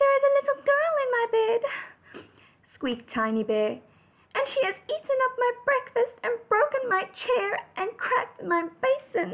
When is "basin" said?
8.64-9.32